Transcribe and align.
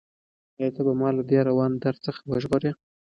ایا 0.57 0.69
ته 0.75 0.81
به 0.85 0.93
ما 1.01 1.09
له 1.17 1.23
دې 1.29 1.39
روان 1.49 1.71
درد 1.83 1.99
څخه 2.05 2.19
وژغورې؟ 2.31 2.71